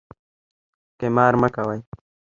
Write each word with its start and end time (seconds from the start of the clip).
قمار 0.99 1.33
مه 1.41 1.49
کوئ 1.55 1.79